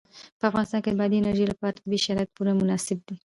په 0.39 0.43
افغانستان 0.49 0.79
کې 0.81 0.89
د 0.91 0.95
بادي 0.99 1.17
انرژي 1.19 1.45
لپاره 1.49 1.75
طبیعي 1.77 2.03
شرایط 2.05 2.29
پوره 2.35 2.53
مناسب 2.61 2.97
دي. 3.07 3.15